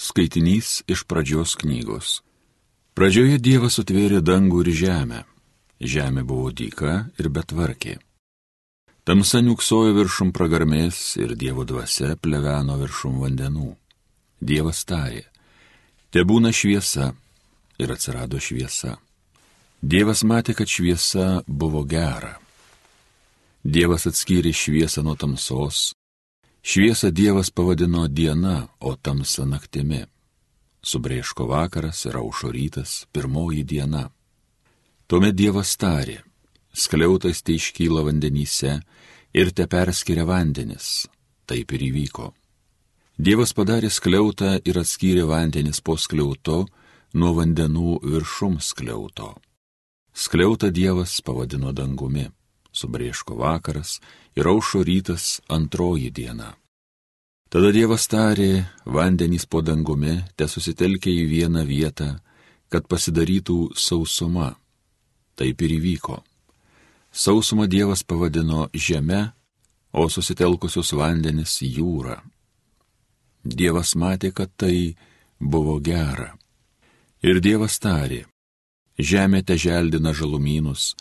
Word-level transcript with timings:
Skaitinys 0.00 0.80
iš 0.88 1.04
pradžios 1.04 1.58
knygos. 1.60 2.22
Pradžioje 2.96 3.36
Dievas 3.36 3.74
sutvėrė 3.76 4.22
dangų 4.24 4.62
ir 4.64 4.70
žemę. 4.78 5.18
Žemė 5.76 6.24
buvo 6.24 6.48
dyka 6.56 6.94
ir 7.20 7.28
betvarkė. 7.28 7.98
Tamsa 9.04 9.42
niuksojo 9.44 9.92
viršum 9.98 10.32
pragarmės 10.32 11.18
ir 11.20 11.36
Dievo 11.36 11.66
dvasia 11.68 12.16
pleveno 12.16 12.78
viršum 12.80 13.20
vandenų. 13.20 13.74
Dievas 14.40 14.80
tarė, 14.88 15.26
te 16.08 16.24
būna 16.24 16.48
šviesa 16.48 17.12
ir 17.76 17.92
atsirado 17.92 18.40
šviesa. 18.40 18.96
Dievas 19.84 20.24
matė, 20.24 20.56
kad 20.56 20.68
šviesa 20.68 21.42
buvo 21.44 21.84
gera. 21.84 22.38
Dievas 23.64 24.08
atskyrė 24.08 24.56
šviesą 24.56 25.04
nuo 25.04 25.12
tamsos, 25.20 25.90
Šviesą 26.62 27.10
Dievas 27.10 27.50
pavadino 27.50 28.06
diena, 28.08 28.68
o 28.80 28.92
tamsa 28.96 29.46
naktimi. 29.48 30.04
Subrėško 30.84 31.46
vakaras 31.48 32.04
ir 32.04 32.18
aušo 32.20 32.50
rytas, 32.52 33.06
pirmoji 33.12 33.64
diena. 33.64 34.10
Tuomet 35.08 35.36
Dievas 35.36 35.72
tarė, 35.80 36.18
skliautas 36.72 37.40
tai 37.42 37.56
iškyla 37.56 38.04
vandenyse 38.04 38.74
ir 39.32 39.52
te 39.56 39.66
perskiria 39.66 40.26
vandenis. 40.28 41.08
Taip 41.48 41.72
ir 41.72 41.86
įvyko. 41.88 42.28
Dievas 43.16 43.52
padarė 43.56 43.88
skliautą 43.90 44.58
ir 44.64 44.80
atskyrė 44.80 45.24
vandenis 45.28 45.80
po 45.80 45.96
skliauto 45.96 46.66
nuo 47.14 47.32
vandenų 47.40 48.00
viršum 48.04 48.60
skliauto. 48.60 49.32
Skliautą 50.12 50.70
Dievas 50.70 51.16
pavadino 51.24 51.72
dangumi 51.72 52.28
subrėško 52.72 53.36
vakaras 53.38 53.98
ir 54.36 54.48
aušo 54.48 54.82
rytas 54.86 55.40
antroji 55.48 56.10
diena. 56.10 56.54
Tada 57.50 57.72
Dievas 57.74 58.06
tarė, 58.06 58.66
vandenys 58.86 59.46
po 59.50 59.58
dangumi 59.58 60.20
te 60.38 60.46
susitelkė 60.46 61.10
į 61.10 61.24
vieną 61.26 61.64
vietą, 61.66 62.12
kad 62.70 62.86
pasidarytų 62.86 63.74
sausuma. 63.74 64.54
Taip 65.34 65.62
ir 65.66 65.74
įvyko. 65.80 66.20
Sausumą 67.10 67.66
Dievas 67.66 68.04
pavadino 68.06 68.68
žeme, 68.70 69.32
o 69.90 70.06
susitelkusius 70.06 70.92
vandenis 70.94 71.56
jūra. 71.66 72.20
Dievas 73.42 73.96
matė, 73.98 74.30
kad 74.30 74.52
tai 74.54 74.94
buvo 75.40 75.80
gera. 75.82 76.36
Ir 77.26 77.40
Dievas 77.42 77.80
tarė, 77.82 78.26
žemė 78.94 79.42
te 79.42 79.56
želdina 79.58 80.14
žalumynus, 80.14 80.94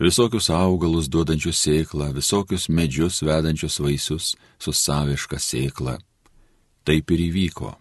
visokius 0.00 0.50
augalus 0.50 1.08
duodančius 1.08 1.60
sėklą, 1.62 2.12
visokius 2.14 2.68
medžius 2.68 3.22
vedančius 3.22 3.78
vaisius 3.80 4.34
su 4.58 4.72
saviška 4.72 5.38
sėkla. 5.38 5.98
Taip 6.84 7.10
ir 7.10 7.20
įvyko. 7.28 7.74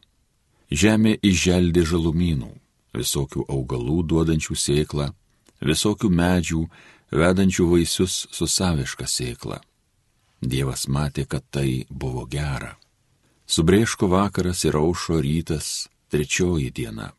Žemė 0.73 1.17
išželdė 1.21 1.83
žalumynų, 1.85 2.51
visokių 2.95 3.45
augalų 3.49 4.03
duodančių 4.09 4.55
sėklą, 4.57 5.09
visokių 5.61 6.09
medžių 6.09 6.63
vedančių 7.13 7.67
vaisius 7.69 8.23
su 8.31 8.47
saviška 8.47 9.07
sėkla. 9.07 9.59
Dievas 10.41 10.87
matė, 10.87 11.25
kad 11.25 11.43
tai 11.51 11.85
buvo 11.89 12.25
gera. 12.27 12.75
Subrėško 13.47 14.09
vakaras 14.11 14.63
ir 14.65 14.75
aušo 14.79 15.19
rytas, 15.21 15.87
trečioji 16.11 16.71
diena. 16.71 17.11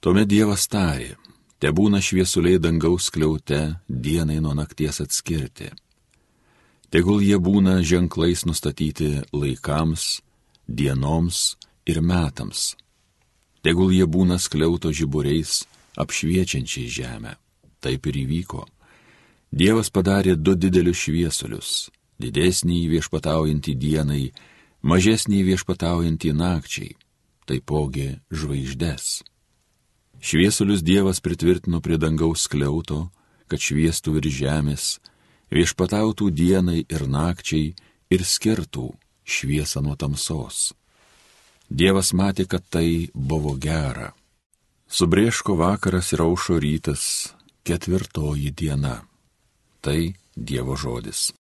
Tuomet 0.00 0.28
Dievas 0.28 0.66
tarė, 0.68 1.16
Te 1.62 1.70
būna 1.70 2.00
šviesuliai 2.02 2.58
dangaus 2.58 3.06
kliaute 3.14 3.60
dienai 3.86 4.40
nuo 4.42 4.50
nakties 4.58 4.98
atskirti. 5.04 5.68
Tegul 6.90 7.22
jie 7.22 7.38
būna 7.38 7.76
ženklais 7.86 8.42
nustatyti 8.48 9.20
laikams, 9.30 10.18
dienoms 10.66 11.54
ir 11.86 12.02
metams. 12.02 12.74
Tegul 13.62 13.94
jie 13.94 14.10
būna 14.10 14.40
skliauto 14.42 14.90
žiburiais 14.90 15.62
apšviečiančiai 16.02 16.90
žemę. 16.90 17.38
Taip 17.78 18.10
ir 18.10 18.18
įvyko. 18.26 18.66
Dievas 19.54 19.94
padarė 19.94 20.34
du 20.34 20.58
didelius 20.58 20.98
šviesulius- 21.06 21.90
didesnį 22.22 22.88
viešpataujantį 22.90 23.72
dienai, 23.78 24.32
mažesnį 24.82 25.46
viešpataujantį 25.46 26.30
nakčiai, 26.34 26.96
taipogi 27.46 28.18
žvaigždės. 28.32 29.22
Šviesulius 30.22 30.82
Dievas 30.82 31.20
pritvirtino 31.20 31.80
prie 31.80 31.96
dangaus 31.98 32.46
kliauto, 32.46 33.08
kad 33.50 33.58
šviestų 33.58 34.12
virš 34.20 34.34
žemės, 34.38 34.84
viešpatautų 35.50 36.28
dienai 36.30 36.84
ir 36.86 37.08
nakčiai 37.10 37.72
ir 38.06 38.22
skirtų 38.22 38.92
šviesą 39.26 39.82
nuo 39.82 39.96
tamsos. 39.98 40.76
Dievas 41.66 42.12
matė, 42.14 42.46
kad 42.46 42.62
tai 42.70 43.10
buvo 43.14 43.56
gera. 43.58 44.12
Subrėško 44.86 45.56
vakaras 45.58 46.12
ir 46.14 46.22
aušo 46.22 46.60
rytas, 46.62 47.34
ketvirtoji 47.66 48.52
diena. 48.54 49.00
Tai 49.82 50.14
Dievo 50.36 50.78
žodis. 50.78 51.32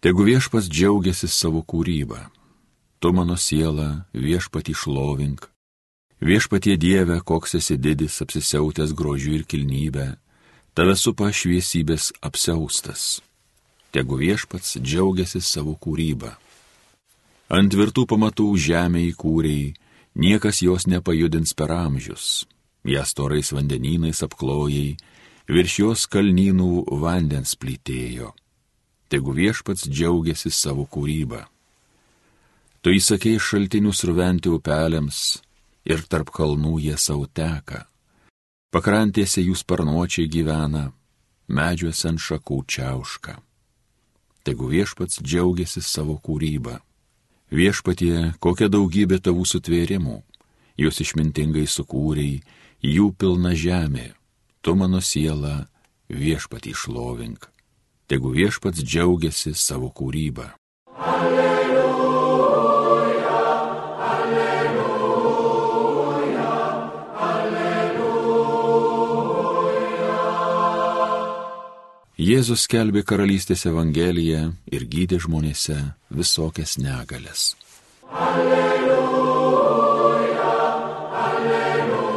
Tegu 0.00 0.24
viešpas 0.24 0.72
džiaugiasi 0.72 1.28
savo 1.28 1.60
kūrybą 1.60 2.24
tu 3.00 3.12
mano 3.12 3.36
siela 3.36 4.06
viešpatį 4.14 4.74
šlovink. 4.74 5.46
Viešpatie 6.20 6.76
Dieve, 6.80 7.20
koks 7.20 7.58
esi 7.58 7.76
didis, 7.76 8.22
apsisiautęs 8.24 8.94
grožiu 8.96 9.36
ir 9.36 9.44
kilnybę, 9.44 10.16
tave 10.72 10.96
supa 10.96 11.28
šviesybės 11.28 12.14
apsiaustas. 12.24 13.20
Tegu 13.92 14.16
viešpats 14.20 14.78
džiaugiasi 14.80 15.40
savo 15.44 15.76
kūrybą. 15.76 16.32
Ant 17.52 17.70
tvirtų 17.72 18.06
pamatų 18.10 18.48
žemė 18.58 19.04
įkūrėjai, 19.12 19.74
niekas 20.16 20.62
jos 20.64 20.88
nepajudins 20.88 21.52
per 21.54 21.70
amžius. 21.72 22.46
Jas 22.86 23.12
torais 23.14 23.52
vandenynais 23.52 24.22
apklojai, 24.24 24.96
virš 25.48 25.78
jos 25.82 26.06
kalnynų 26.10 26.86
vandens 27.02 27.54
plytėjo. 27.60 28.32
Tegu 29.12 29.36
viešpats 29.36 29.86
džiaugiasi 29.86 30.50
savo 30.50 30.88
kūrybą. 30.90 31.44
Tu 32.86 32.92
įsakėjai 32.94 33.42
šaltinius 33.42 34.04
ruventi 34.06 34.46
upelėms 34.46 35.16
ir 35.90 36.04
tarp 36.06 36.28
kalnų 36.30 36.76
jie 36.84 36.92
savo 37.02 37.24
teka. 37.26 37.80
Pakrantėse 38.70 39.42
jų 39.42 39.56
sparnuočiai 39.58 40.28
gyvena, 40.30 40.92
medžiuose 41.50 42.12
ant 42.12 42.22
šakų 42.22 42.60
čiauška. 42.70 43.34
Tegu 44.46 44.70
viešpats 44.70 45.18
džiaugiasi 45.18 45.82
savo 45.82 46.14
kūrybą. 46.22 46.76
Viešpatie, 47.50 48.38
kokia 48.38 48.70
daugybė 48.70 49.18
tavų 49.18 49.48
sutvėrimų, 49.50 50.20
juos 50.78 51.02
išmintingai 51.02 51.66
sukūrei, 51.66 52.44
jų 52.86 53.10
pilna 53.18 53.56
žemė, 53.58 54.12
tu 54.62 54.78
mano 54.78 55.02
siela 55.02 55.66
viešpatį 56.06 56.78
šlovink. 56.86 57.50
Tegu 58.06 58.30
viešpats 58.30 58.78
džiaugiasi 58.78 59.58
savo 59.58 59.90
kūrybą. 59.90 60.52
Alleluja. 60.94 61.65
Jėzus 72.26 72.64
skelbė 72.66 73.04
karalystės 73.06 73.60
evangeliją 73.68 74.40
ir 74.74 74.84
gydė 74.90 75.20
žmonėse 75.22 75.76
visokias 76.10 76.72
negalės. 76.80 77.54
Alleluja, 78.10 79.68
alleluja, 81.20 82.08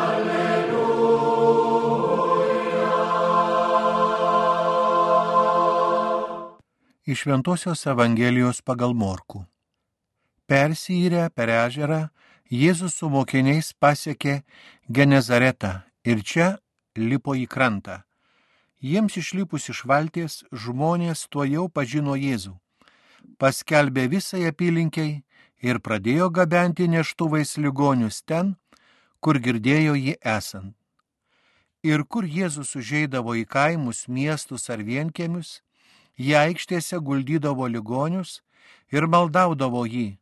alleluja. 0.00 0.96
Iš 7.06 7.24
Ventosios 7.30 7.86
Evangelijos 7.86 8.66
pagal 8.66 8.98
Morku. 8.98 9.46
Persyrę 10.50 11.30
per 11.30 11.54
ežerą 11.62 12.10
Jėzus 12.50 12.98
su 12.98 13.06
mokiniais 13.14 13.70
pasiekė 13.78 14.42
Genezaretą 14.90 15.86
ir 16.02 16.26
čia 16.26 16.65
lipo 16.96 17.34
į 17.36 17.46
krantą. 17.46 18.02
Jiems 18.80 19.16
išlipus 19.16 19.70
iš 19.72 19.84
valties 19.88 20.42
žmonės 20.52 21.26
tuo 21.32 21.46
jau 21.48 21.66
pažino 21.68 22.16
Jėzų. 22.16 22.52
Paskelbė 23.40 24.06
visai 24.12 24.44
apylinkiai 24.50 25.22
ir 25.64 25.80
pradėjo 25.80 26.28
gabenti 26.30 26.86
neštuvais 26.88 27.56
ligonius 27.56 28.20
ten, 28.22 28.54
kur 29.20 29.40
girdėjo 29.40 29.96
jį 29.96 30.14
esant. 30.20 30.74
Ir 31.82 32.04
kur 32.04 32.26
Jėzus 32.26 32.74
užeidavo 32.76 33.34
į 33.38 33.46
kaimus, 33.46 34.06
miestus 34.08 34.68
ar 34.70 34.82
vienkiemius, 34.82 35.62
jie 36.18 36.36
aikštėse 36.36 37.00
guldydavo 37.00 37.68
ligonius 37.70 38.42
ir 38.92 39.06
maldaudavo 39.06 39.86
jį, 39.86 40.18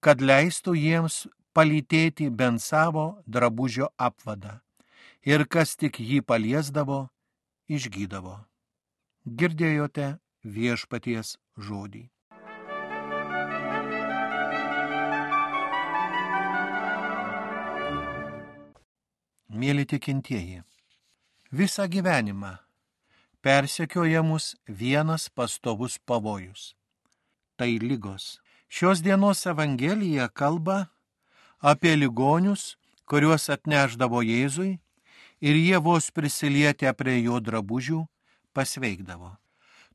kad 0.00 0.20
leistų 0.20 0.74
jiems 0.74 1.26
palytėti 1.54 2.30
bent 2.30 2.62
savo 2.64 3.22
drabužio 3.26 3.92
apvadą 3.96 4.58
ir 5.22 5.44
kas 5.46 5.76
tik 5.78 6.00
jį 6.00 6.22
paliesdavo, 6.26 7.06
išgydavo. 7.70 8.38
girdėjote 9.22 10.18
viešpaties 10.42 11.36
žodį. 11.56 12.08
Mėly 19.52 19.84
tikintieji, 19.86 20.64
visą 21.52 21.86
gyvenimą 21.86 22.56
persekioja 23.44 24.22
mus 24.26 24.56
vienas 24.66 25.28
pastovus 25.28 25.98
pavojus- 25.98 26.74
tai 27.58 27.78
lygos. 27.78 28.40
Šios 28.68 29.02
dienos 29.02 29.46
Evangelija 29.46 30.28
kalba 30.28 30.88
apie 31.60 31.94
ligonius, 31.94 32.76
kuriuos 33.06 33.50
atneždavo 33.52 34.22
Jėzui 34.24 34.80
ir 35.42 35.58
jie 35.58 35.78
vos 35.82 36.10
prisilietę 36.14 36.92
prie 36.94 37.18
jo 37.26 37.40
drabužių 37.42 38.04
pasveikdavo. 38.54 39.34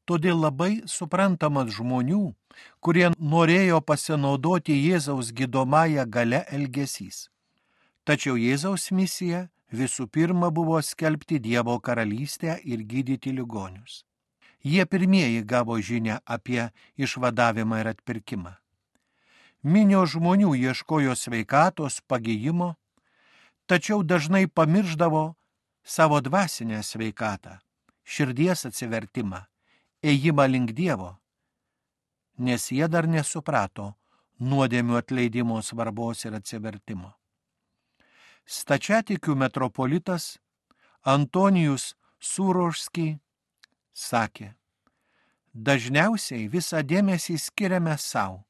Todėl 0.08 0.40
labai 0.40 0.84
suprantamas 0.88 1.74
žmonių, 1.76 2.22
kurie 2.80 3.10
norėjo 3.20 3.82
pasinaudoti 3.84 4.76
Jėzaus 4.76 5.34
gydomąją 5.36 6.06
gale 6.08 6.46
elgesys. 6.58 7.28
Tačiau 8.08 8.38
Jėzaus 8.40 8.92
misija 8.96 9.48
visų 9.72 10.08
pirma 10.08 10.52
buvo 10.52 10.80
skelbti 10.82 11.42
Dievo 11.44 11.76
karalystę 11.80 12.60
ir 12.64 12.86
gydyti 12.88 13.36
ligonius. 13.36 14.06
Jie 14.64 14.86
pirmieji 14.86 15.44
gavo 15.44 15.76
žinę 15.80 16.22
apie 16.26 16.70
išvadavimą 16.96 17.84
ir 17.84 17.92
atpirkimą. 17.92 18.56
Minio 19.64 20.06
žmonių 20.08 20.56
ieškojo 20.56 21.16
sveikatos, 21.16 22.00
pagyjimo, 22.08 22.76
tačiau 23.68 24.04
dažnai 24.04 24.48
pamirždavo 24.48 25.36
savo 25.84 26.22
dvasinę 26.22 26.82
sveikatą, 26.84 27.60
širdies 28.04 28.66
atsivertimą, 28.72 29.44
ėjimą 30.04 30.48
link 30.50 30.74
Dievo, 30.76 31.14
nes 32.40 32.72
jie 32.72 32.88
dar 32.88 33.08
nesuprato 33.08 33.94
nuodėmių 34.40 35.00
atleidimo 35.04 35.62
svarbos 35.62 36.26
ir 36.26 36.38
atsivertimo 36.40 37.18
stačiatikių 38.48 39.36
metropolitas 39.36 40.38
Antonijus 41.04 41.94
Surošski 42.24 43.18
sakė, 43.94 44.54
dažniausiai 45.54 46.48
visą 46.52 46.82
dėmesį 46.84 47.38
skiriame 47.42 47.98
savo. 48.00 48.46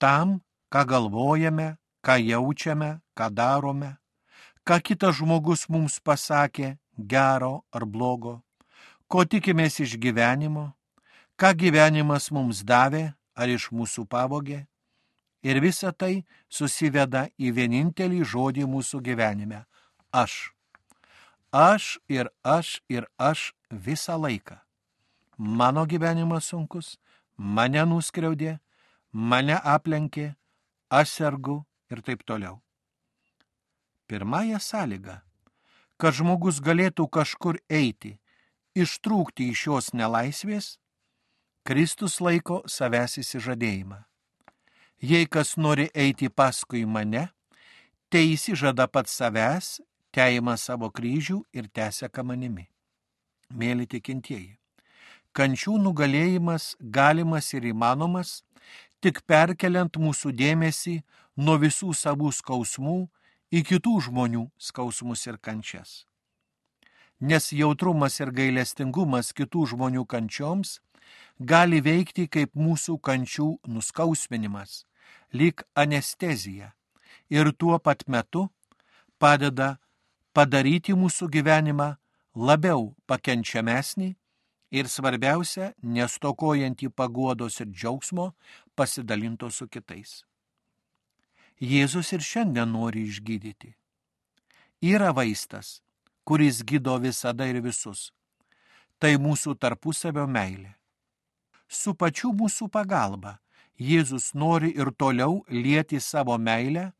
Tam, 0.00 0.40
ką 0.72 0.84
galvojame, 0.88 1.76
ką 2.02 2.16
jaučiame, 2.18 2.98
ką 3.20 3.28
darome, 3.28 3.98
ką 4.64 4.80
kitas 4.80 5.20
žmogus 5.20 5.68
mums 5.68 6.00
pasakė, 6.00 6.78
gero 6.96 7.60
ar 7.68 7.84
blogo, 7.84 8.40
ko 9.12 9.28
tikimės 9.28 9.76
iš 9.84 9.98
gyvenimo, 10.00 10.70
ką 11.36 11.52
gyvenimas 11.52 12.30
mums 12.32 12.64
davė 12.64 13.10
ar 13.36 13.52
iš 13.52 13.68
mūsų 13.76 14.08
pavogė, 14.08 14.64
Ir 15.42 15.60
visa 15.64 15.88
tai 15.92 16.24
susiveda 16.52 17.28
į 17.40 17.52
vienintelį 17.56 18.24
žodį 18.28 18.66
mūsų 18.68 19.00
gyvenime- 19.00 19.64
aš. 20.22 20.52
Aš 21.52 21.98
ir 22.08 22.28
aš 22.44 22.82
ir 22.88 23.08
aš 23.18 23.54
visą 23.72 24.20
laiką. 24.20 24.60
Mano 25.38 25.86
gyvenimas 25.86 26.44
sunkus, 26.44 26.98
mane 27.36 27.80
nuskriaudė, 27.88 28.60
mane 29.12 29.56
aplenkė, 29.56 30.36
aš 30.90 31.08
sergu 31.08 31.64
ir 31.90 32.02
taip 32.02 32.22
toliau. 32.24 32.60
Pirmąją 34.10 34.58
sąlygą, 34.58 35.12
kad 36.00 36.16
žmogus 36.18 36.56
galėtų 36.58 37.04
kažkur 37.14 37.60
eiti, 37.70 38.16
ištrūkti 38.74 39.44
iš 39.52 39.60
šios 39.62 39.90
nelaisvės, 39.94 40.66
Kristus 41.62 42.16
laiko 42.18 42.56
savęs 42.66 43.20
įsižadėjimą. 43.22 44.00
Jei 45.10 45.28
kas 45.30 45.54
nori 45.56 45.86
eiti 45.94 46.26
paskui 46.26 46.82
mane, 46.96 47.28
tai 48.10 48.24
įsižada 48.32 48.88
pats 48.90 49.14
savęs, 49.14 49.68
teima 50.10 50.56
savo 50.58 50.90
kryžių 50.90 51.44
ir 51.54 51.70
tęsia 51.70 52.10
manimi. 52.24 52.66
Mėly 53.54 53.86
tikintieji, 53.86 54.58
kančių 55.38 55.78
nugalėjimas 55.86 56.74
galimas 56.80 57.54
ir 57.54 57.70
įmanomas 57.70 58.42
tik 59.00 59.22
perkeliant 59.22 59.94
mūsų 59.94 60.34
dėmesį 60.34 60.98
nuo 61.36 61.58
visų 61.62 61.94
savų 61.94 62.34
skausmų 62.34 62.98
į 63.50 63.64
kitų 63.66 63.96
žmonių 64.06 64.44
skausmus 64.58 65.26
ir 65.26 65.38
kančias. 65.42 66.04
Nes 67.20 67.50
jautrumas 67.52 68.20
ir 68.20 68.30
gailestingumas 68.32 69.34
kitų 69.36 69.66
žmonių 69.74 70.06
kančioms 70.08 70.78
gali 71.38 71.80
veikti 71.84 72.28
kaip 72.28 72.54
mūsų 72.54 72.96
kančių 73.02 73.48
nuskausminimas 73.66 74.84
lyg 75.32 75.62
anestezija 75.74 76.72
ir 77.30 77.52
tuo 77.58 77.78
pat 77.78 78.06
metu 78.08 78.48
padeda 79.18 79.76
padaryti 80.32 80.94
mūsų 80.94 81.28
gyvenimą 81.34 81.90
labiau 82.34 82.94
pakenčiamesnį 83.10 84.14
ir 84.70 84.88
svarbiausia, 84.88 85.72
nestokojantį 85.82 86.90
paguodos 86.94 87.60
ir 87.60 87.70
džiaugsmo 87.74 88.30
pasidalinto 88.78 89.50
su 89.50 89.66
kitais. 89.68 90.22
Jėzus 91.60 92.14
ir 92.16 92.24
šiandien 92.24 92.72
nori 92.72 93.04
išgydyti. 93.04 93.74
Yra 94.80 95.12
vaistas, 95.12 95.82
kuris 96.24 96.62
gydo 96.64 96.96
visada 96.98 97.44
ir 97.46 97.60
visus. 97.60 98.10
Tai 98.98 99.12
mūsų 99.20 99.58
tarpusavio 99.60 100.24
meilė. 100.26 100.72
Su 101.68 101.92
pačiu 101.94 102.32
mūsų 102.32 102.70
pagalba 102.72 103.38
Jėzus 103.80 104.32
nori 104.34 104.72
ir 104.76 104.90
toliau 104.92 105.42
lieti 105.48 106.00
savo 106.00 106.36
meilę 106.36 106.90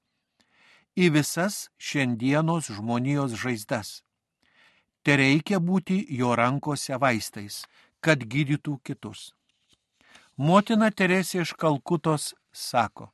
į 0.97 1.11
visas 1.17 1.69
šiandienos 1.77 2.71
žmonijos 2.77 3.37
žaizdas. 3.41 4.03
Te 5.05 5.17
reikia 5.17 5.61
būti 5.61 6.03
jo 6.17 6.35
rankose 6.37 6.97
vaistais, 7.01 7.65
kad 8.01 8.25
gydytų 8.25 8.79
kitus. 8.85 9.33
Motina 10.37 10.89
Teresė 10.91 11.43
iš 11.45 11.53
Kalkutos 11.57 12.35
sako, 12.53 13.11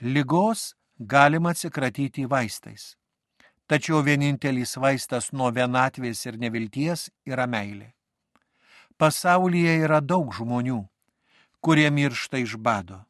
lygos 0.00 0.74
galima 0.98 1.50
atsikratyti 1.50 2.24
vaistais, 2.24 2.96
tačiau 3.68 4.00
vienintelis 4.02 4.76
vaistas 4.80 5.30
nuo 5.32 5.50
vienatvės 5.52 6.24
ir 6.26 6.38
nevilties 6.40 7.10
yra 7.28 7.46
meilė. 7.46 7.92
Pasaulyje 8.96 9.76
yra 9.84 10.00
daug 10.00 10.32
žmonių, 10.32 10.80
kurie 11.60 11.88
miršta 11.90 12.40
iš 12.40 12.56
bado, 12.56 13.04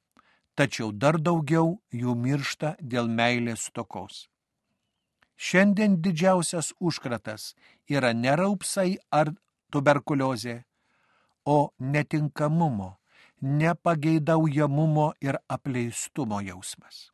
tačiau 0.55 0.91
dar 0.93 1.19
daugiau 1.19 1.79
jų 1.95 2.15
miršta 2.15 2.77
dėl 2.83 3.09
meilės 3.09 3.71
stokos. 3.71 4.29
Šiandien 5.41 6.03
didžiausias 6.03 6.75
užkratas 6.79 7.55
yra 7.89 8.13
ne 8.13 8.35
raupsai 8.37 8.99
ar 9.11 9.33
tuberkuliozė, 9.73 10.65
o 11.47 11.73
netinkamumo, 11.79 13.00
nepageidaujamumo 13.41 15.13
ir 15.21 15.39
apleistumo 15.49 16.41
jausmas. 16.45 17.11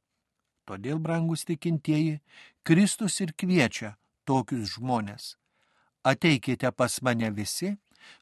Todėl, 0.67 0.99
brangus 0.99 1.47
tikintieji, 1.47 2.21
Kristus 2.67 3.21
ir 3.23 3.33
kviečia 3.39 3.95
tokius 4.27 4.75
žmonės. 4.75 5.37
Ateikite 6.03 6.73
pas 6.75 6.99
mane 7.03 7.31
visi, 7.31 7.77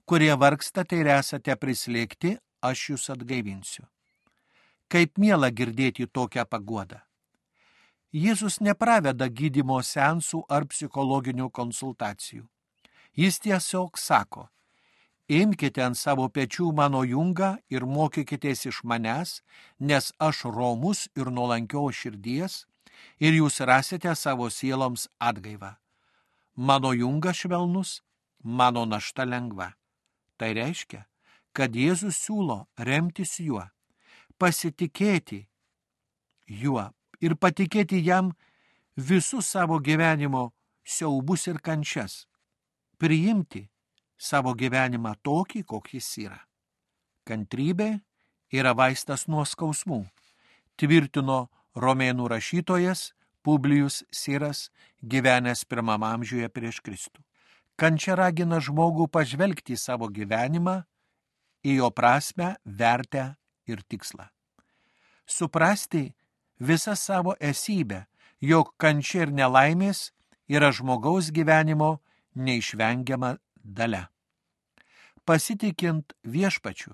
kurie 0.04 0.32
vargstate 0.36 1.00
ir 1.00 1.08
esate 1.16 1.56
prislėgti 1.56 2.36
aš 2.64 2.90
jūs 2.90 3.10
atgaivinsiu. 3.16 3.84
Kaip 4.88 5.18
miela 5.18 5.50
girdėti 5.50 6.06
tokią 6.06 6.44
paguodą. 6.48 7.00
Jėzus 8.14 8.60
nepraveda 8.60 9.26
gydimo 9.26 9.80
sensų 9.82 10.44
ar 10.48 10.68
psichologinių 10.70 11.48
konsultacijų. 11.50 12.44
Jis 13.18 13.40
tiesiog 13.42 13.98
sako, 13.98 14.48
imkite 15.28 15.82
ant 15.82 15.96
savo 15.96 16.28
pečių 16.28 16.72
mano 16.76 17.04
jungą 17.04 17.56
ir 17.70 17.86
mokykitės 17.86 18.66
iš 18.68 18.82
manęs, 18.84 19.40
nes 19.78 20.12
aš 20.18 20.44
romus 20.44 21.08
ir 21.16 21.30
nuolankio 21.30 21.88
širdies 21.90 22.64
ir 23.20 23.32
jūs 23.32 23.60
rasite 23.64 24.14
savo 24.14 24.50
sieloms 24.50 25.08
atgaivą. 25.18 25.76
Mano 26.56 26.92
jungas 26.92 27.42
švelnus, 27.42 28.02
mano 28.42 28.84
našta 28.84 29.24
lengva. 29.24 29.74
Tai 30.36 30.52
reiškia, 30.54 31.04
kad 31.54 31.74
Jėzus 31.74 32.18
siūlo 32.18 32.66
remtis 32.78 33.38
juo, 33.40 33.64
pasitikėti 34.38 35.46
juo 36.46 36.90
ir 37.22 37.36
patikėti 37.38 38.02
jam 38.04 38.34
visus 38.96 39.46
savo 39.46 39.78
gyvenimo 39.78 40.52
siaubus 40.84 41.46
ir 41.48 41.58
kančias, 41.62 42.26
priimti 42.98 43.68
savo 44.18 44.54
gyvenimą 44.54 45.14
tokį, 45.22 45.64
koks 45.64 45.94
jis 45.96 46.10
yra. 46.26 46.40
Kantrybė 47.24 48.00
yra 48.52 48.74
vaistas 48.76 49.26
nuo 49.28 49.44
skausmų, 49.48 50.04
tvirtino 50.76 51.48
romėnų 51.76 52.28
rašytojas 52.30 53.12
Publius 53.44 54.02
Siras 54.08 54.70
gyvenęs 55.04 55.66
pirmam 55.68 56.04
amžiuje 56.06 56.48
prieš 56.48 56.80
Kristų. 56.80 57.20
Kančia 57.76 58.14
ragina 58.16 58.60
žmogų 58.62 59.08
pažvelgti 59.12 59.74
į 59.74 59.80
savo 59.80 60.08
gyvenimą, 60.08 60.84
į 61.64 61.80
jo 61.80 61.90
prasme, 61.90 62.54
vertę 62.64 63.34
ir 63.68 63.82
tikslą. 63.82 64.30
Suprasti 65.26 66.14
visą 66.60 66.94
savo 66.96 67.34
esybę, 67.40 68.04
jog 68.40 68.72
kančia 68.78 69.24
ir 69.26 69.32
nelaimės 69.32 70.12
yra 70.48 70.70
žmogaus 70.72 71.32
gyvenimo 71.34 71.98
neišvengiama 72.34 73.36
dalia. 73.64 74.10
Pasitikint 75.24 76.12
viešpačiu, 76.22 76.92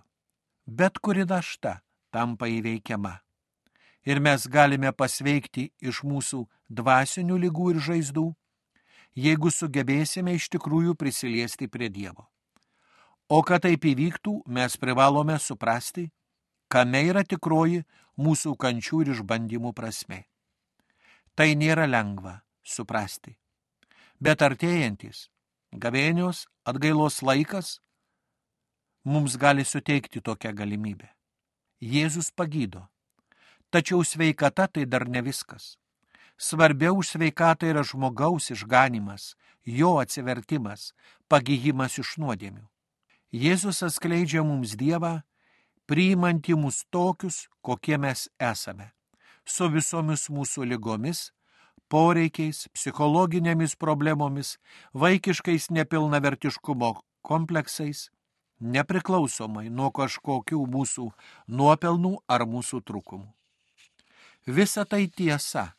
bet 0.67 0.99
kuri 1.03 1.27
našta 1.27 1.81
tampa 2.15 2.47
įveikiama. 2.47 3.19
Ir 4.07 4.21
mes 4.23 4.47
galime 4.49 4.93
pasveikti 4.97 5.73
iš 5.83 6.05
mūsų 6.07 6.47
dvasinių 6.71 7.37
lygų 7.45 7.75
ir 7.75 7.81
žaizdų, 7.85 8.27
jeigu 9.19 9.51
sugebėsime 9.51 10.35
iš 10.39 10.49
tikrųjų 10.55 10.95
prisiliesti 10.97 11.69
prie 11.69 11.91
Dievo. 11.91 12.31
O 13.29 13.43
kad 13.47 13.63
taip 13.67 13.85
įvyktų, 13.87 14.41
mes 14.47 14.77
privalome 14.81 15.37
suprasti, 15.39 16.09
kame 16.71 17.03
yra 17.11 17.23
tikroji 17.27 17.85
mūsų 18.19 18.57
kančių 18.59 19.03
ir 19.05 19.13
išbandymų 19.15 19.75
prasme. 19.75 20.25
Tai 21.35 21.51
nėra 21.55 21.87
lengva 21.87 22.41
suprasti. 22.63 23.37
Bet 24.21 24.43
artėjantis 24.43 25.29
gavėnios 25.73 26.47
atgailos 26.71 27.21
laikas 27.27 27.79
mums 29.05 29.37
gali 29.37 29.65
suteikti 29.65 30.21
tokią 30.21 30.53
galimybę. 30.55 31.09
Jėzus 31.81 32.31
pagydo. 32.31 32.87
Tačiau 33.71 34.05
sveikata 34.05 34.67
tai 34.69 34.85
dar 34.85 35.09
ne 35.09 35.23
viskas. 35.23 35.77
Svarbiau 36.37 36.99
už 37.01 37.15
sveikatą 37.15 37.69
yra 37.71 37.83
žmogaus 37.85 38.51
išganimas, 38.51 39.35
jo 39.65 39.99
atsivertimas, 40.01 40.93
pagyjimas 41.29 41.99
iš 42.01 42.17
nuodėmių. 42.21 42.65
Jėzus 43.31 43.83
atskleidžia 43.87 44.43
mums 44.43 44.75
Dievą, 44.75 45.21
priimantį 45.87 46.57
mus 46.59 46.85
tokius, 46.91 47.47
kokie 47.63 47.99
mes 47.99 48.29
esame, 48.41 48.91
su 49.45 49.69
visomis 49.71 50.29
mūsų 50.31 50.67
lygomis, 50.73 51.31
poreikiais, 51.91 52.69
psichologinėmis 52.75 53.77
problemomis, 53.77 54.57
vaikiškais 54.95 55.71
nepilnavertiškumo 55.75 56.95
kompleksais, 57.27 58.09
nepriklausomai 58.61 59.69
nuo 59.71 59.91
kažkokių 59.91 60.63
mūsų 60.71 61.11
nuopelnų 61.49 62.15
ar 62.29 62.47
mūsų 62.47 62.83
trūkumų. 62.87 63.29
Visa 64.47 64.85
tai 64.89 65.07
tiesa, 65.09 65.73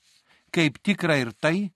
kaip 0.54 0.78
tikra 0.84 1.18
ir 1.22 1.32
tai, 1.34 1.72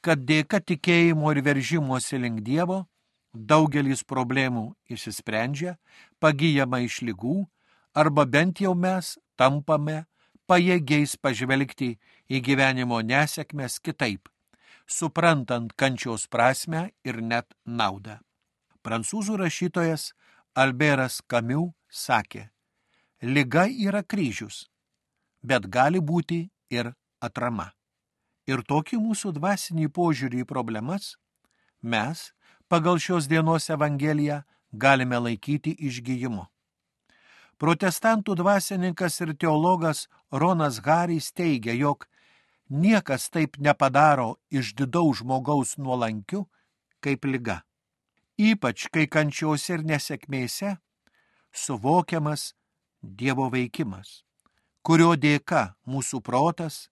kad 0.00 0.22
dėka 0.24 0.62
tikėjimo 0.64 1.32
ir 1.34 1.42
veržimosi 1.44 2.20
link 2.20 2.40
Dievo 2.46 2.86
daugelis 3.34 4.02
problemų 4.02 4.72
išsisprendžia, 4.90 5.76
pagyjama 6.18 6.80
iš 6.86 7.00
lygų, 7.06 7.44
arba 7.94 8.24
bent 8.26 8.60
jau 8.60 8.74
mes 8.74 9.18
tampame 9.36 10.04
pajėgiais 10.50 11.14
pažvelgti 11.22 11.92
į 12.26 12.40
gyvenimo 12.42 12.98
nesėkmės 13.06 13.78
kitaip, 13.78 14.26
suprantant 14.86 15.70
kančios 15.78 16.26
prasme 16.26 16.88
ir 17.06 17.20
net 17.22 17.54
naudą. 17.64 18.18
Prancūzų 18.82 19.36
rašytojas 19.44 20.10
Alberas 20.58 21.20
Kamiu 21.30 21.68
sakė, 21.86 22.48
lyga 23.22 23.68
yra 23.70 24.02
kryžius, 24.02 24.64
bet 25.42 25.68
gali 25.70 26.00
būti 26.02 26.48
ir 26.74 26.94
atrama. 27.22 27.70
Ir 28.50 28.64
tokį 28.66 28.98
mūsų 28.98 29.36
dvasinį 29.36 29.90
požiūrį 29.94 30.42
į 30.42 30.48
problemas 30.48 31.12
mes, 31.82 32.30
pagal 32.66 32.98
šios 32.98 33.28
dienos 33.30 33.70
Evangeliją, 33.70 34.42
galime 34.72 35.20
laikyti 35.22 35.76
išgyjimu. 35.78 36.48
Protestantų 37.60 38.38
dvasininkas 38.40 39.20
ir 39.20 39.34
teologas 39.36 40.06
Ronas 40.32 40.78
Harys 40.80 41.28
teigia, 41.36 41.74
jog 41.76 42.06
niekas 42.70 43.28
taip 43.28 43.58
nepadaro 43.60 44.38
iš 44.48 44.72
didaus 44.78 45.20
žmogaus 45.20 45.76
nuolankių 45.76 46.46
kaip 47.04 47.26
lyga. 47.28 47.60
Ypač 48.40 48.88
kai 48.88 49.04
kančiose 49.04 49.76
ir 49.76 49.84
nesėkmėse 49.84 50.78
suvokiamas 51.52 52.54
Dievo 53.00 53.46
veikimas, 53.52 54.24
kurio 54.84 55.14
dėka 55.16 55.74
mūsų 55.88 56.20
protas 56.20 56.88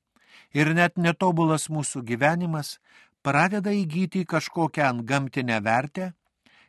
ir 0.57 0.73
net 0.77 0.97
netobulas 0.97 1.69
mūsų 1.69 2.01
gyvenimas 2.05 2.79
pradeda 3.23 3.73
įgyti 3.77 4.25
kažkokią 4.25 4.87
antgamtinę 4.89 5.61
vertę 5.65 6.13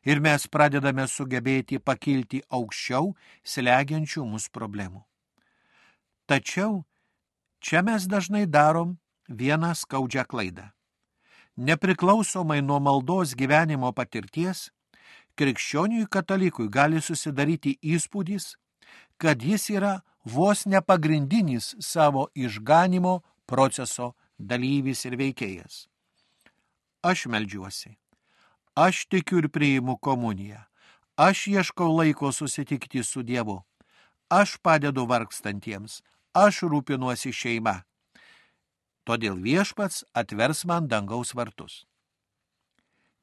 ir 0.10 0.22
mes 0.26 0.48
pradedame 0.50 1.06
sugebėti 1.08 1.78
pakilti 1.80 2.42
aukščiau 2.50 3.14
slegiančių 3.54 4.26
mus 4.26 4.48
problemų. 4.50 5.04
Tačiau 6.30 6.84
čia 7.62 7.84
mes 7.86 8.08
dažnai 8.10 8.46
darom 8.46 8.98
vieną 9.30 9.74
skaudžią 9.76 10.26
klaidą. 10.30 10.70
Nepriklausomai 11.58 12.62
nuo 12.64 12.80
maldos 12.80 13.36
gyvenimo 13.36 13.92
patirties, 13.94 14.70
krikščioniui 15.38 16.08
katalikui 16.08 16.70
gali 16.72 17.02
susidaryti 17.04 17.76
įspūdis, 17.96 18.54
kad 19.20 19.44
jis 19.44 19.70
yra 19.76 19.94
vos 20.24 20.66
nepagrindinis 20.66 21.76
savo 21.84 22.30
išganimo 22.34 23.20
proceso 23.46 24.14
dalyvis 24.40 25.06
ir 25.06 25.20
veikėjas. 25.20 25.88
Aš 27.04 27.28
melžiuosi. 27.28 27.99
Aš 28.80 29.06
tikiu 29.12 29.42
ir 29.44 29.50
priimu 29.52 29.98
komuniją. 30.00 30.62
Aš 31.20 31.48
ieškau 31.52 31.90
laiko 31.98 32.32
susitikti 32.32 33.04
su 33.04 33.24
Dievu. 33.28 33.58
Aš 34.30 34.56
padedu 34.64 35.04
vargstantiems. 35.10 36.00
Aš 36.32 36.62
rūpinuosi 36.72 37.34
šeima. 37.36 37.82
Todėl 39.04 39.36
viešpats 39.44 40.06
atvers 40.22 40.64
man 40.70 40.88
dangaus 40.88 41.36
vartus. 41.36 41.84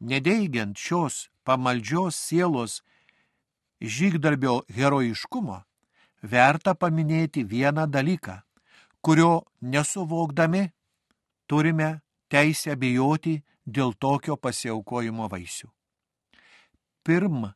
Nedeigiant 0.01 0.77
šios 0.77 1.31
pamaldžios 1.47 2.19
sielos 2.21 2.83
žygdarbio 3.81 4.59
herojiškumo, 4.77 5.63
verta 6.21 6.75
paminėti 6.75 7.47
vieną 7.49 7.87
dalyką, 7.89 8.43
kurio 9.01 9.47
nesuvokdami 9.61 10.67
turime 11.49 12.01
teisę 12.29 12.77
bijoti 12.77 13.39
dėl 13.66 13.92
tokio 13.99 14.37
pasiaukojimo 14.38 15.26
vaisių. 15.28 15.68
Pirm, 17.06 17.50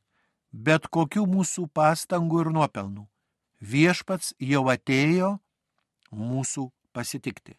bet 0.53 0.91
kokių 0.91 1.25
mūsų 1.31 1.69
pastangų 1.75 2.45
ir 2.45 2.51
nuopelnų, 2.55 3.07
viešpats 3.61 4.35
jau 4.39 4.67
atėjo 4.71 5.39
mūsų 6.11 6.69
pasitikti. 6.93 7.57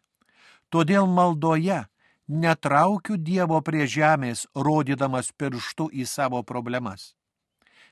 Todėl 0.71 1.07
maldoje 1.07 1.85
netraukiu 2.27 3.17
Dievo 3.17 3.59
prie 3.61 3.87
žemės, 3.87 4.45
rodydamas 4.55 5.31
pirštu 5.31 5.89
į 5.91 6.05
savo 6.07 6.43
problemas. 6.43 7.13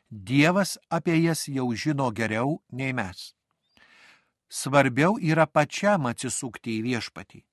Dievas 0.09 0.77
apie 0.89 1.19
jas 1.21 1.47
jau 1.47 1.67
žino 1.75 2.09
geriau 2.11 2.61
nei 2.71 2.93
mes. 2.93 3.33
Svarbiau 4.49 5.19
yra 5.21 5.45
pačiam 5.45 6.07
atsisukti 6.09 6.79
į 6.79 6.85
viešpatį, 6.87 7.43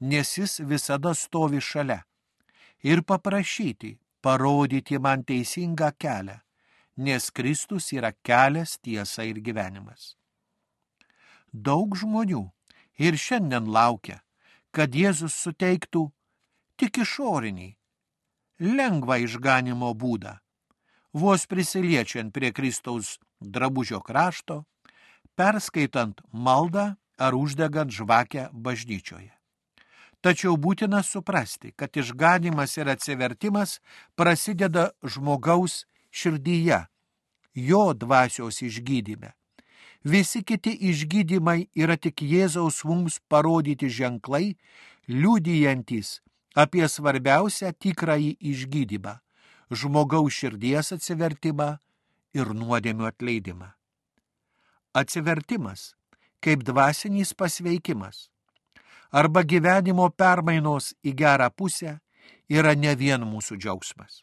nes 0.00 0.38
jis 0.38 0.62
visada 0.64 1.12
stovi 1.12 1.60
šalia 1.60 2.00
ir 2.82 3.02
paprašyti, 3.02 3.98
parodyti 4.22 4.98
man 4.98 5.24
teisingą 5.24 5.90
kelią, 5.98 6.38
nes 6.96 7.30
Kristus 7.30 7.92
yra 7.92 8.12
kelias, 8.22 8.78
tiesa 8.78 9.24
ir 9.24 9.40
gyvenimas. 9.40 10.14
Daug 11.52 11.96
žmonių 11.96 12.46
ir 12.98 13.18
šiandien 13.18 13.68
laukia, 13.68 14.20
kad 14.72 14.94
Jėzus 14.94 15.34
suteiktų 15.36 16.08
tik 16.80 17.02
išorinį, 17.04 17.70
lengvą 18.62 19.18
išganimo 19.26 19.92
būdą, 19.94 20.38
vos 21.12 21.46
prisiliečiant 21.46 22.32
prie 22.32 22.52
Kristaus 22.56 23.18
drabužio 23.40 24.00
krašto, 24.00 24.62
perskaitant 25.36 26.22
maldą 26.32 26.94
ar 27.18 27.36
uždegant 27.36 27.92
žvakę 27.92 28.48
bažnyčioje. 28.52 29.32
Tačiau 30.22 30.54
būtina 30.54 31.02
suprasti, 31.02 31.72
kad 31.74 31.96
išganimas 31.98 32.76
ir 32.78 32.88
atsivertimas 32.92 33.80
prasideda 34.14 34.92
žmogaus 35.02 35.82
širdyje, 36.14 36.78
jo 37.58 37.82
dvasios 37.92 38.62
išgydyme. 38.62 39.32
Visi 40.04 40.42
kiti 40.46 40.72
išgydymai 40.90 41.68
yra 41.78 41.96
tik 41.98 42.22
Jėzaus 42.22 42.82
mums 42.86 43.18
parodyti 43.30 43.90
ženklai, 43.90 44.54
liudijantis 45.10 46.20
apie 46.54 46.86
svarbiausią 46.86 47.72
tikrąjį 47.82 48.36
išgydymą- 48.38 49.18
žmogaus 49.78 50.38
širdies 50.38 50.92
atsivertimą 50.94 51.78
ir 52.34 52.46
nuodėmių 52.54 53.06
atleidimą. 53.10 53.72
Atsivertimas 54.94 55.94
kaip 56.42 56.62
dvasinis 56.66 57.32
pasveikimas 57.34 58.28
arba 59.12 59.42
gyvenimo 59.44 60.08
permainos 60.16 60.92
į 61.04 61.12
gerą 61.20 61.50
pusę 61.52 61.98
yra 62.48 62.74
ne 62.74 62.94
vien 62.96 63.24
mūsų 63.28 63.58
džiaugsmas. 63.60 64.22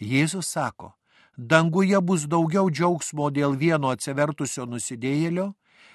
Jėzus 0.00 0.48
sako, 0.56 0.94
danguje 1.36 2.00
bus 2.00 2.26
daugiau 2.28 2.70
džiaugsmo 2.70 3.30
dėl 3.30 3.56
vieno 3.56 3.92
atsivertusio 3.92 4.66
nusidėjėlio, 4.66 5.52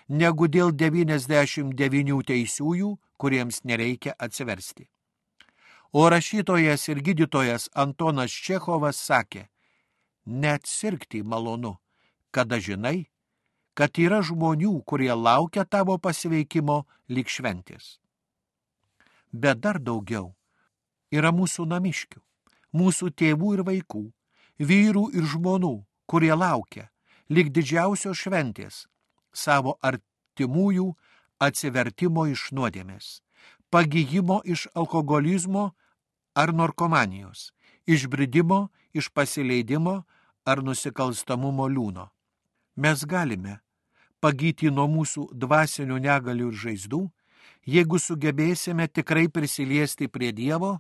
negu 0.08 0.48
dėl 0.48 0.72
99 0.72 2.24
teisiųjų, 2.30 2.96
kuriems 3.18 3.64
nereikia 3.64 4.16
atsiversti. 4.18 4.88
O 5.94 6.08
rašytojas 6.10 6.88
ir 6.90 7.02
gydytojas 7.04 7.70
Antonas 7.76 8.32
Čechovas 8.32 9.02
sakė, 9.02 9.50
net 10.26 10.66
sirgti 10.66 11.22
malonu, 11.24 11.76
kada 12.32 12.62
žinai, 12.62 13.10
kad 13.74 13.98
yra 14.00 14.22
žmonių, 14.24 14.78
kurie 14.86 15.12
laukia 15.14 15.66
tavo 15.66 15.98
pasveikimo 15.98 16.86
lik 17.10 17.28
šventės. 17.28 17.98
Bet 19.32 19.62
dar 19.64 19.80
daugiau 19.80 20.34
yra 21.12 21.32
mūsų 21.36 21.68
namiškių, 21.68 22.20
mūsų 22.76 23.12
tėvų 23.20 23.54
ir 23.58 23.64
vaikų, 23.68 24.04
vyrų 24.60 25.06
ir 25.16 25.28
žmonų, 25.28 25.74
kurie 26.08 26.34
laukia, 26.36 26.90
lik 27.30 27.52
didžiausios 27.56 28.20
šventės, 28.20 28.86
savo 29.34 29.78
artimųjų 29.82 30.92
atsivertimo 31.40 32.28
iš 32.32 32.52
nuodėmės, 32.56 33.22
pagyjimo 33.72 34.42
iš 34.44 34.68
alkoholizmo 34.76 35.72
ar 36.36 36.54
narkomanijos, 36.54 37.52
išbridimo 37.88 38.70
iš 38.94 39.10
pasileidimo 39.16 40.04
ar 40.46 40.64
nusikalstamumo 40.64 41.68
liūno. 41.72 42.10
Mes 42.76 43.04
galime 43.06 43.60
pagyti 44.22 44.72
nuo 44.72 44.88
mūsų 44.88 45.32
dvasinių 45.34 45.98
negalių 46.04 46.52
ir 46.52 46.60
žaizdų, 46.66 47.02
jeigu 47.68 48.00
sugebėsime 48.00 48.88
tikrai 48.88 49.28
prisiliesti 49.30 50.08
prie 50.08 50.32
Dievo 50.32 50.80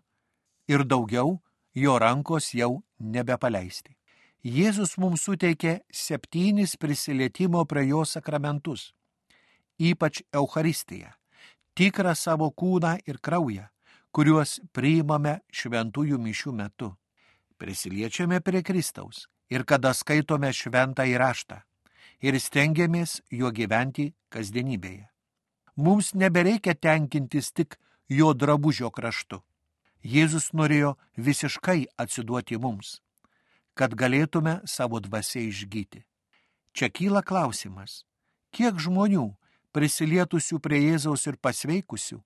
ir 0.67 0.83
daugiau 0.83 1.39
jo 1.73 1.97
rankos 1.99 2.53
jau 2.53 2.83
nebepaleisti. 2.99 3.95
Jėzus 4.41 4.97
mums 4.97 5.21
suteikė 5.27 5.81
septynis 5.93 6.73
prisilietimo 6.75 7.61
prie 7.69 7.85
jo 7.91 8.01
sakramentus, 8.05 8.91
ypač 9.77 10.23
Euharistiją, 10.33 11.11
tikrą 11.77 12.15
savo 12.17 12.49
kūną 12.49 12.97
ir 13.05 13.21
kraują, 13.21 13.67
kuriuos 14.11 14.59
priimame 14.73 15.41
šventųjų 15.53 16.17
mišių 16.17 16.55
metu. 16.57 16.89
Prisiliečiame 17.61 18.41
prie 18.41 18.63
Kristaus 18.65 19.27
ir 19.53 19.63
kada 19.63 19.93
skaitome 19.93 20.49
šventą 20.49 21.05
įraštą 21.05 21.61
ir 22.25 22.39
stengiamės 22.41 23.19
juo 23.29 23.53
gyventi 23.53 24.09
kasdienybėje. 24.33 25.10
Mums 25.81 26.13
nebereikia 26.13 26.75
tenkintis 26.77 27.49
tik 27.51 27.79
jo 28.09 28.33
drabužio 28.37 28.91
kraštu. 28.93 29.41
Jėzus 30.05 30.51
norėjo 30.53 30.95
visiškai 31.17 31.79
atsiduoti 31.97 32.57
mums 32.61 32.99
kad 33.73 33.95
galėtume 33.95 34.59
savo 34.67 34.99
dvasiai 35.01 35.49
išgyti. 35.49 36.03
Čia 36.75 36.91
kyla 36.93 37.23
klausimas, 37.25 38.03
kiek 38.55 38.77
žmonių 38.79 39.31
prisilietusių 39.75 40.59
prie 40.63 40.81
Jėzaus 40.83 41.27
ir 41.27 41.39
pasveikusių 41.41 42.19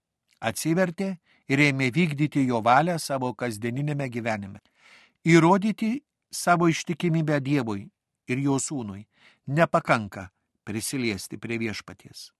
atsivertė 0.45 1.15
ir 1.49 1.63
ėmė 1.69 1.91
vykdyti 1.93 2.45
jo 2.49 2.61
valią 2.65 2.97
savo 2.99 3.33
kasdieninėme 3.33 4.09
gyvenime. 4.13 4.61
Įrodyti 5.25 6.03
savo 6.29 6.69
ištikimybę 6.69 7.39
Dievui 7.41 7.87
ir 8.27 8.41
jo 8.41 8.59
sūnui 8.61 9.05
nepakanka 9.47 10.29
prisiliesti 10.65 11.37
prie 11.41 11.57
viešpaties. 11.61 12.34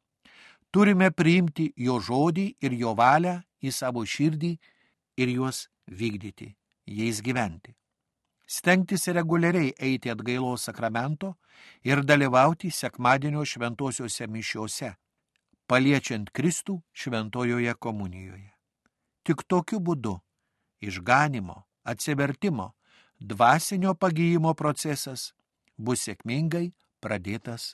Turime 0.76 1.08
priimti 1.16 1.70
jo 1.80 2.02
žodį 2.04 2.50
ir 2.68 2.76
jo 2.76 2.92
valią 3.00 3.40
į 3.64 3.72
savo 3.72 4.04
širdį 4.04 4.52
ir 5.24 5.34
juos 5.38 5.66
vykdyti, 5.88 6.52
jais 7.00 7.24
gyventi 7.24 7.76
stengtis 8.46 9.08
reguliariai 9.08 9.74
eiti 9.80 10.10
atgailos 10.10 10.68
sakramento 10.68 11.36
ir 11.84 12.04
dalyvauti 12.04 12.70
sekmadienio 12.72 13.46
šventosiuose 13.46 14.28
mišiuose, 14.30 14.92
paliečiant 15.68 16.30
Kristų 16.30 16.82
šventojoje 16.94 17.74
komunijoje. 17.80 18.52
Tik 19.26 19.42
tokiu 19.50 19.80
būdu 19.82 20.20
išganimo, 20.86 21.64
atsivertimo, 21.84 22.74
dvasinio 23.20 23.96
pagyjimo 23.96 24.54
procesas 24.54 25.34
bus 25.78 26.06
sėkmingai 26.06 26.70
pradėtas. 27.02 27.74